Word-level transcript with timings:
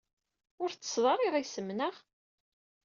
Ur 0.61 0.69
tettessed 0.71 1.03
ara 1.11 1.23
iɣisem, 1.27 1.69
naɣ? 1.73 1.95